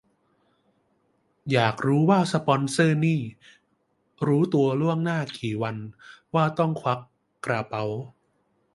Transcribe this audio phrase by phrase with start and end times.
[1.51, 3.21] อยากรู้ว่าสปอนเซอร์นี่
[4.27, 5.75] รู้ตัวล่วงหน้ากี่วัน
[6.33, 6.99] ว่าต้องควัก
[7.45, 7.83] กระเป๋า